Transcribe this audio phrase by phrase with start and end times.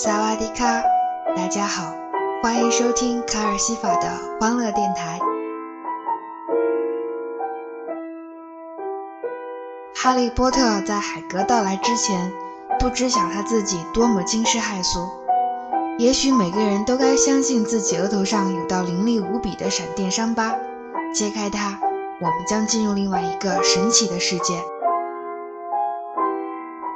[0.00, 0.80] 萨瓦迪卡，
[1.34, 1.92] 大家好，
[2.40, 4.08] 欢迎收听卡尔西法的
[4.38, 5.18] 欢乐电台。
[9.96, 12.32] 哈利波特在海格到来之前，
[12.78, 15.00] 不知晓他自己多么惊世骇俗。
[15.98, 20.54] 也许每个人都该相信自己额头上有道凌厉无比的闪电伤疤，
[21.12, 21.76] 揭开它，
[22.20, 24.62] 我们将进入另外一个神奇的世界。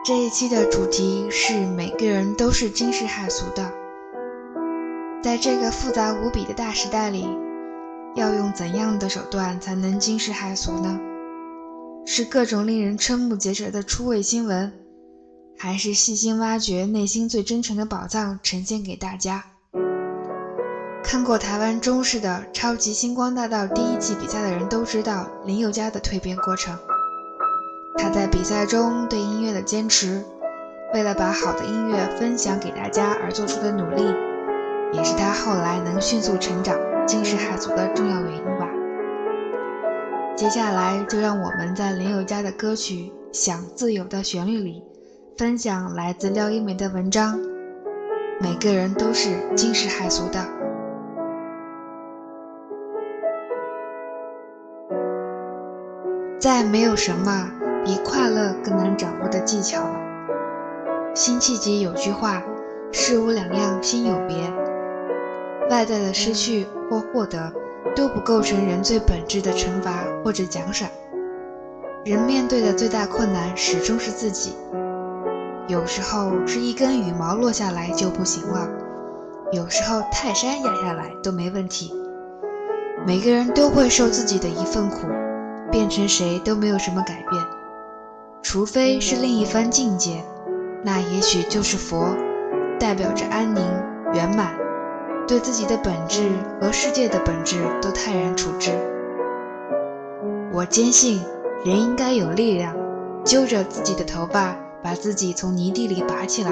[0.04, 3.72] 这一期的主题是每个人都是惊世骇俗的，
[5.22, 7.24] 在这个复杂无比的大时代里，
[8.16, 10.98] 要用怎样的手段才能惊世骇俗呢？
[12.04, 14.72] 是各种令人瞠目结舌的出位新闻，
[15.56, 19.44] 还是细心挖掘内心最真诚的宝藏呈现给大家？
[21.04, 26.76] 看过台湾中视的《超级星光大道》第一季比赛的人都知道林宥嘉的蜕变过程。
[27.96, 30.22] 他在比赛中对音乐的坚持，
[30.94, 34.02] 为了把好的音乐分享给大家而做出的努力，
[34.92, 36.76] 也是他后来能迅速成长、
[37.06, 38.68] 惊世骇俗的重要原因吧。
[40.34, 42.94] 接下来就让我们在林宥嘉的歌曲
[43.32, 44.82] 《想自由》的旋律里，
[45.36, 47.38] 分享来自廖一梅的文章：
[48.40, 50.44] 每个人都是惊世骇俗的，
[56.38, 57.50] 再没有什么。
[57.84, 59.96] 比快乐更难掌握的技巧了。
[61.14, 62.42] 辛弃疾有句话
[62.92, 64.36] ：“事无两样心有别。”
[65.68, 67.52] 外在的失去或获得
[67.94, 70.88] 都不构成人最本质的惩罚或者奖赏。
[72.04, 74.54] 人面对的最大困难始终是自己。
[75.68, 78.68] 有时候是一根羽毛落下来就不行了，
[79.52, 81.94] 有时候泰山压下来都没问题。
[83.06, 85.06] 每个人都会受自己的一份苦，
[85.70, 87.42] 变成谁都没有什么改变。
[88.42, 90.24] 除非是另一番境界，
[90.82, 92.14] 那也许就是佛，
[92.78, 93.62] 代表着安宁
[94.12, 94.52] 圆满，
[95.28, 96.28] 对自己的本质
[96.60, 98.72] 和世界的本质都泰然处之。
[100.52, 101.22] 我坚信，
[101.64, 102.76] 人应该有力量，
[103.24, 106.50] 揪着自己的头发，把自己从泥地里拔起来。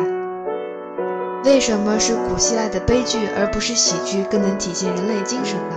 [1.45, 5.77] 为什么是古希腊的悲剧而不是喜剧更能体现人类精神呢？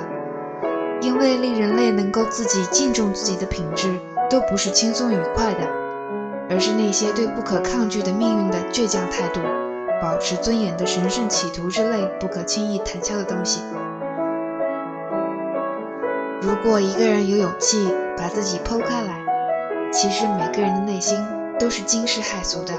[1.02, 3.94] 因为令人类能够自己敬重自己的品质，
[4.30, 5.83] 都不是轻松愉快的。
[6.50, 9.42] 而是那些对不可抗拒的命运的倔强态度，
[10.02, 13.62] 保持尊严的神圣企图之类不可轻易谈笑的东西。
[16.42, 17.88] 如果一个人有勇气
[18.18, 19.24] 把自己剖开来，
[19.92, 21.18] 其实每个人的内心
[21.58, 22.74] 都是惊世骇俗的。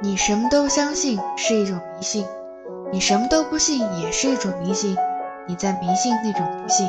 [0.00, 2.26] 你什么都相信是一种迷信，
[2.92, 4.96] 你什么都不信也是一种迷信。
[5.48, 6.88] 你在迷信那种不幸。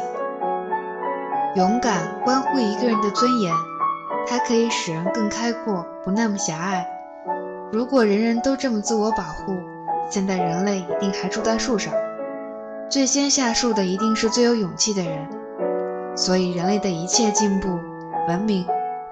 [1.56, 3.54] 勇敢关乎一个人的尊严，
[4.28, 6.88] 它可以使人更开阔，不那么狭隘。
[7.72, 9.54] 如果人人都这么自我保护，
[10.10, 11.94] 现在人类一定还住在树上。
[12.90, 15.28] 最先下树的一定是最有勇气的人。
[16.16, 17.80] 所以，人类的一切进步、
[18.28, 18.66] 文明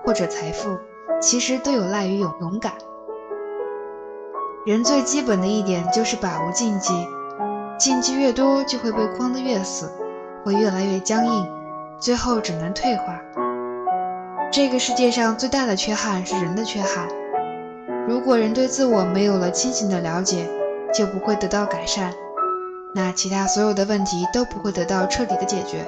[0.04, 0.78] 或者财富，
[1.22, 2.74] 其实都有赖于勇勇敢。
[4.66, 6.94] 人最基本的一点就是把握禁忌。
[7.78, 9.92] 禁忌越多，就会被框得越死，
[10.44, 11.48] 会越来越僵硬，
[12.00, 13.20] 最后只能退化。
[14.50, 17.08] 这个世界上最大的缺憾是人的缺憾。
[18.08, 20.48] 如果人对自我没有了清醒的了解，
[20.94, 22.14] 就不会得到改善，
[22.94, 25.86] 那其他所有的问题都不会得到彻底的解决。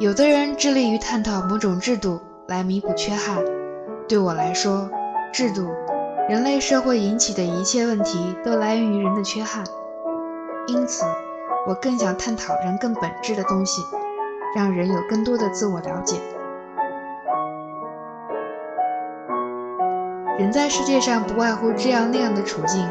[0.00, 3.42] 有的人致力于探讨某种制度来弥补缺憾，
[4.06, 4.90] 对我来说，
[5.32, 5.70] 制度、
[6.28, 9.64] 人类社会引起的一切问题都来源于人的缺憾。
[10.70, 11.04] 因此，
[11.66, 13.82] 我更想探讨人更本质的东西，
[14.54, 16.16] 让人有更多的自我了解。
[20.38, 22.88] 人在世界上不外乎这样那样的处境，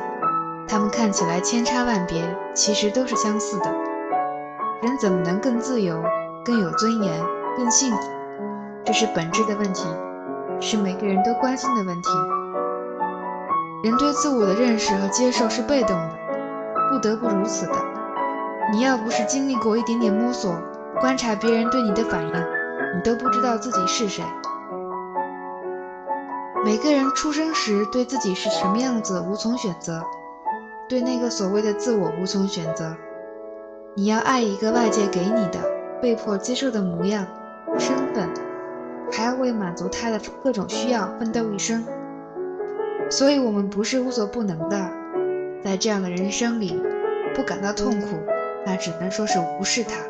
[0.68, 2.22] 他们看起来千差万别，
[2.54, 3.74] 其实都是相似的。
[4.82, 6.04] 人怎么能更自由、
[6.44, 7.24] 更有尊严、
[7.56, 7.98] 更幸福？
[8.84, 9.88] 这是本质的问题，
[10.60, 12.10] 是每个人都关心的问题。
[13.86, 16.19] 人对自我的认识和接受是被动的。
[16.90, 17.74] 不得不如此的。
[18.72, 20.56] 你要不是经历过一点点摸索，
[21.00, 24.24] 观察别人对你的反应，你都不知道自己是谁。
[26.66, 30.04] 每个人出生时对自己是什么样子无从选择，
[30.88, 32.96] 对那个所谓的自我无从选择。
[33.96, 35.60] 你要爱一个外界给你的、
[36.02, 37.26] 被迫接受的模样、
[37.78, 38.30] 身份，
[39.12, 41.84] 还要为满足他的各种需要奋斗一生。
[43.10, 44.99] 所以，我们不是无所不能的。
[45.64, 46.82] 在这样的人生里
[47.36, 48.20] 不感到痛苦
[48.66, 50.10] 那只能说是无视他。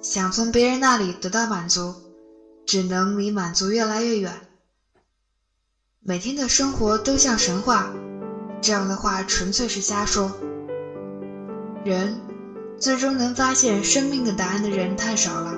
[0.00, 1.94] 想从别人那里得到满足
[2.64, 4.32] 只能离满足越来越远。
[6.00, 7.92] 每天的生活都像神话
[8.60, 10.32] 这样的话纯粹是瞎说。
[11.84, 12.20] 人
[12.78, 15.54] 最终能发现生命的答案的人太少了，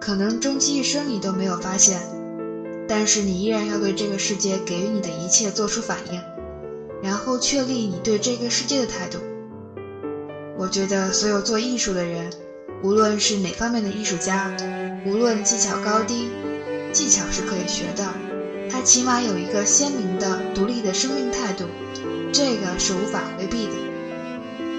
[0.00, 2.00] 可能终其一生你都没有发现，
[2.88, 6.20] 但是你依然要对这个世界给予你的一切做出反应，
[7.02, 9.18] 然后确立你对这个世界的态度。
[10.58, 12.30] 我觉得所有做艺术的人，
[12.82, 14.54] 无论是哪方面的艺术家，
[15.04, 16.28] 无论技巧高低，
[16.92, 18.04] 技巧是可以学的。
[18.68, 21.64] 他起码有一个鲜明的、独立的生命态度，
[22.36, 23.72] 这个是无法回避的。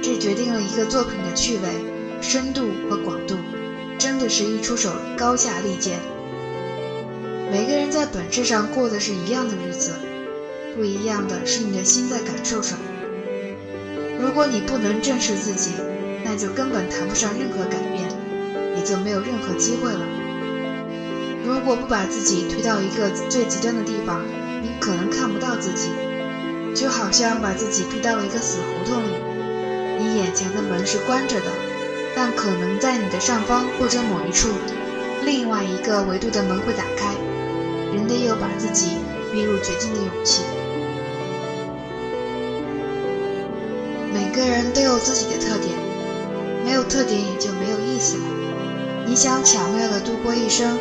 [0.04, 1.64] 这决定了一个作品的趣味、
[2.22, 3.36] 深度和广度，
[3.98, 5.98] 真的是一出手高下立见。
[7.52, 9.90] 每个人在本质上过的是一样的日子，
[10.76, 12.80] 不一样的是你的心在感受什么。
[14.22, 15.72] 如果你不能正视自己，
[16.24, 18.08] 那就根本谈不上任何改变，
[18.76, 20.02] 也就没有任何机会了。
[21.44, 24.22] 如果不把自己推到一个最极端的地方，
[24.62, 25.90] 你可能看不到自己，
[26.78, 29.10] 就好像把自己逼到了一个死胡同里。
[29.98, 31.48] 你眼前的门是关着的，
[32.16, 34.50] 但可能在你的上方或者某一处，
[35.26, 37.16] 另外一个维度的门会打开。
[37.96, 38.98] 人得有把自己
[39.32, 40.44] 逼入绝境的勇气。
[44.14, 45.74] 每个人都有自己的特点，
[46.64, 48.24] 没有特点也就没有意思了。
[49.08, 50.78] 你想巧妙的度过一生。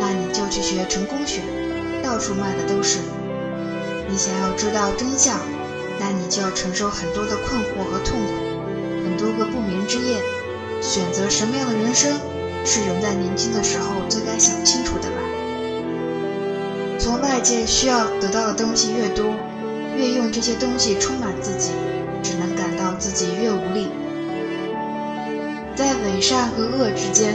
[0.00, 1.42] 那你就去学成功学，
[2.04, 2.98] 到处卖的都是。
[4.10, 5.38] 你想要知道真相，
[6.00, 8.32] 那你就要承受很多的困惑和痛苦，
[9.04, 10.16] 很多个不眠之夜。
[10.80, 12.12] 选择什么样的人生，
[12.64, 15.16] 是人在年轻的时候最该想清楚的吧。
[16.98, 19.34] 从外界需要得到的东西越多，
[19.96, 21.72] 越用这些东西充满自己，
[22.22, 23.88] 只能感到自己越无力。
[25.76, 27.34] 在伪善和恶之间，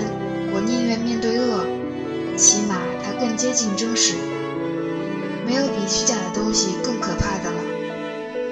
[0.53, 1.65] 我宁愿面对恶。
[2.35, 4.15] 起码它更接近真实，
[5.45, 6.12] 没有比虚假
[6.53, 7.63] 东西更可怕的了。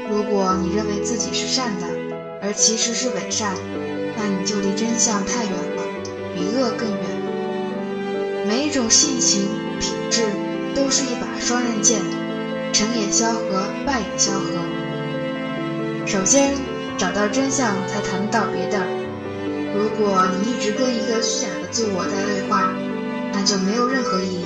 [0.09, 1.85] 如果你认为自己是善的，
[2.41, 3.53] 而其实是伪善，
[4.17, 5.83] 那你就离真相太远了，
[6.33, 6.99] 比恶更远。
[8.47, 9.47] 每一种性情
[9.79, 10.23] 品质
[10.73, 12.01] 都是一把双刃剑，
[12.73, 14.47] 成也萧何，败也萧何。
[16.07, 16.55] 首先
[16.97, 18.81] 找到真相，才谈得到别的。
[19.77, 22.73] 如果你一直跟一个虚假的自我在对话，
[23.31, 24.45] 那就没有任何意义。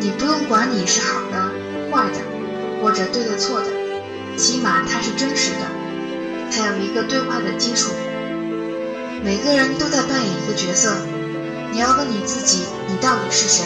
[0.00, 1.52] 你不用管你是好的、
[1.92, 2.18] 坏的，
[2.80, 3.66] 或者对的、错的，
[4.36, 5.66] 起码它是真实的，
[6.50, 7.90] 它有一个对话的基础。
[9.22, 10.96] 每个人都在扮演一个角色，
[11.72, 13.64] 你要问你自己：你到底是谁？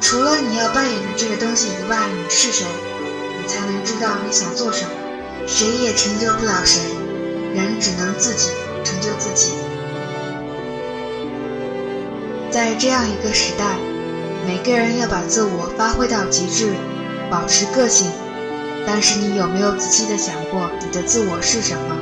[0.00, 2.64] 除了你要扮演的这个东西以外，你是谁？
[3.40, 4.90] 你才能知道你想做什么。
[5.46, 6.80] 谁也成就不了谁，
[7.54, 8.50] 人只能自己
[8.82, 9.52] 成就自己。
[12.50, 13.76] 在这样一个时代，
[14.46, 16.72] 每个人要把自我发挥到极致，
[17.34, 18.12] 保持个性。
[18.86, 21.96] 但是你有没有仔细的想过，你的自我是什么？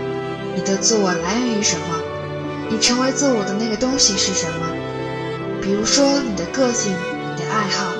[0.54, 1.96] 你的自我来源于什么？
[2.68, 4.66] 你成为自我的那个东西是什么？
[5.62, 7.94] 比如说你的个性、你的爱好，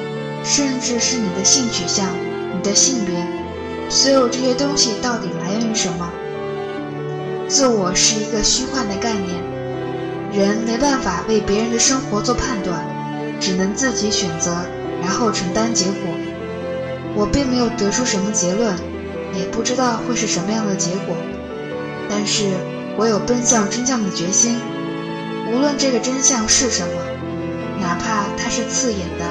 [0.45, 2.05] 甚至是你的性取向、
[2.53, 3.15] 你的性别，
[3.89, 6.11] 所有这些东西到底来源于什么？
[7.49, 9.41] 自我是一个虚幻的概念。
[10.35, 12.85] 人没办法为别人的生活做判断，
[13.41, 14.67] 只能自己选择，
[15.01, 16.13] 然后承担结果。
[17.15, 18.75] 我并没有得出什么结论，
[19.35, 21.15] 也不知道会是什么样的结果，
[22.09, 22.45] 但是
[22.97, 24.57] 我有奔向真相的决心。
[25.53, 26.95] 无论这个真相是什么，
[27.81, 29.25] 哪怕它是刺眼的、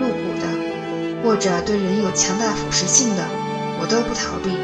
[0.00, 3.22] 露骨的，或者对人有强大腐蚀性的，
[3.80, 4.56] 我都不逃避。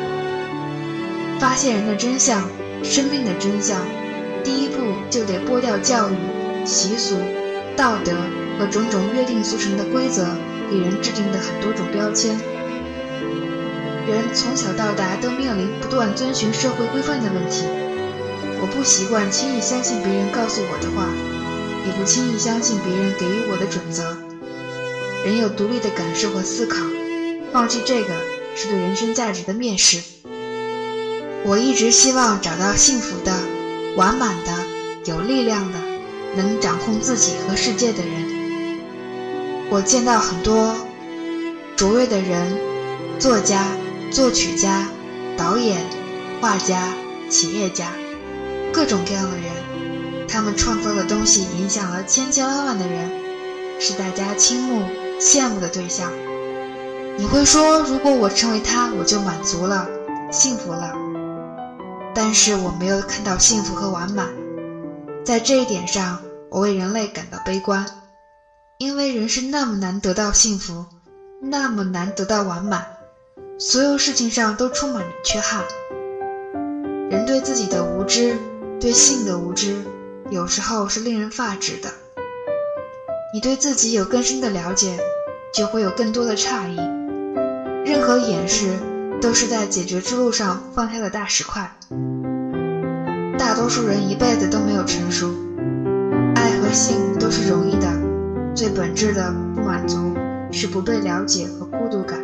[1.41, 2.49] 发现人的真相，
[2.85, 3.81] 生命的真相。
[4.45, 4.77] 第一步
[5.11, 6.15] 就得剥掉教育、
[6.65, 7.17] 习俗、
[7.77, 8.13] 道德
[8.59, 10.27] 和种种约定俗成的规则
[10.71, 12.39] 给人制定的很多种标签。
[14.07, 17.65] 人从小到大都面临不断遵循社会规范的问题。
[18.61, 21.07] 我不习惯轻易相信别人告诉我的话，
[21.87, 24.17] 也不轻易相信别人给予我的准则。
[25.25, 26.85] 人有独立的感受和思考，
[27.53, 28.15] 放弃这个
[28.55, 30.03] 是对人生价值的蔑视。
[31.45, 33.33] 我一直希望找到幸福的。
[33.95, 34.51] 完满的、
[35.05, 35.79] 有力量的、
[36.35, 38.32] 能掌控自己和世界的人。
[39.73, 40.77] 我见到很多
[41.77, 42.47] 卓越的人，
[43.19, 43.69] 作家、
[44.11, 44.87] 作曲家、
[45.35, 45.81] 导演、
[46.43, 46.93] 画家、
[47.31, 47.89] 企业家，
[48.71, 49.47] 各种各样的人。
[50.29, 53.11] 他们创造的东西影响了千千万万的人，
[53.81, 54.83] 是大家倾慕、
[55.19, 56.13] 羡慕的对象。
[57.17, 59.89] 你会说，如果我成为他，我就满足了，
[60.31, 60.93] 幸福了。
[62.15, 64.29] 但是我没有看到幸福和完满，
[65.25, 67.87] 在这一点上，我为人类感到悲观，
[68.83, 70.87] 因为人是那么难得到幸福，
[71.41, 72.85] 那么难得到完满，
[73.57, 75.63] 所有事情上都充满着缺憾。
[77.09, 78.37] 人对自己的无知，
[78.81, 79.85] 对性的无知，
[80.31, 81.91] 有时候是令人发指的。
[83.33, 84.99] 你对自己有更深的了解，
[85.55, 86.77] 就会有更多的诧异。
[87.89, 88.77] 任何掩饰，
[89.21, 91.73] 都是在解决之路上放下的大石块。
[93.39, 95.33] 大多数人一辈子都没有成熟。
[96.35, 97.87] 爱和性都是容易的，
[98.55, 100.15] 最本质的不满足
[100.51, 102.21] 是不被了解和孤独感。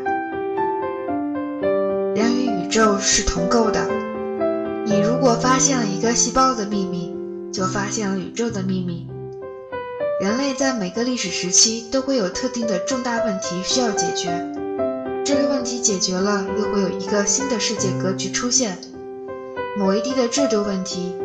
[2.15, 3.87] 人与宇宙是同构的，
[4.85, 7.15] 你如果发现了一个细胞的秘密，
[7.51, 9.07] 就发现了宇宙的秘密。
[10.21, 14.29] 人类在每个历史时期都会有特定的重大问题需要解决，
[15.25, 18.79] 这个问题解决了，又会有一个新的世界格局出现。
[19.79, 21.17] 某一地的制度问题、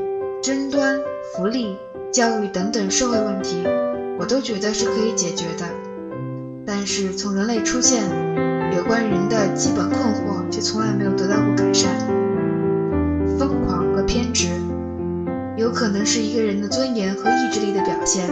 [0.42, 0.98] 争端、
[1.36, 1.76] 福利。
[2.14, 3.64] 教育等等社会问题，
[4.20, 5.66] 我都觉得是可以解决的。
[6.66, 8.04] 但是从人类出现，
[8.76, 11.92] 有关人的基本困惑却从来没有得到过改善。
[13.38, 14.48] 疯狂和偏执，
[15.58, 18.30] 有可能是一个人的尊严和意志力的表现，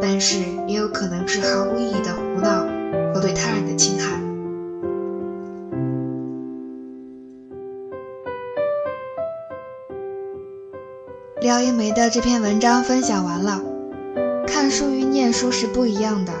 [0.00, 2.66] 但是也有可能是毫无意义的胡闹
[3.14, 4.20] 和对他人的侵害。
[11.40, 13.73] 廖一梅的这篇文章分享完了。
[14.54, 16.32] 看书与念书是不一样的，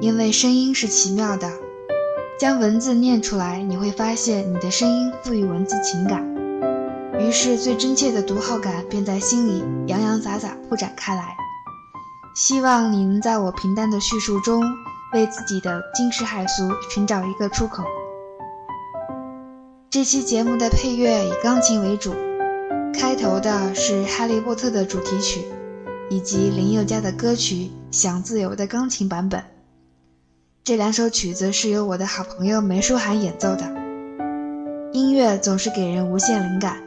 [0.00, 1.48] 因为声音是奇妙的。
[2.36, 6.20] 将文字念出来，你会发现你的声音赋予文字情感，
[7.20, 11.36] 于是最真切的读后感便在心里洋洋洒洒铺展开来。
[12.34, 14.60] 希望你能在我平淡的叙述中，
[15.12, 17.84] 为自己的惊世骇俗寻找一个出口。
[19.88, 22.16] 这期节目的配乐以钢琴为主。
[22.92, 25.44] 开头的是《哈利波特》的主题曲，
[26.14, 27.54] 以及林宥嘉的歌曲
[27.90, 29.42] 《想自由》的钢琴版本。
[30.62, 33.64] 这两首曲子是由我的好朋友梅舒涵演奏的。
[34.92, 36.80] 音乐总是给人无限灵感，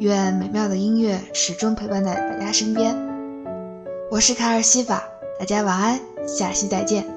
[0.00, 2.96] 愿美妙的音乐始终陪伴在大家身边。
[4.10, 5.04] 我是卡尔西法，
[5.38, 7.13] 大家晚安，下期再见。